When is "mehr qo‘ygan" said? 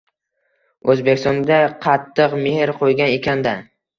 2.47-3.13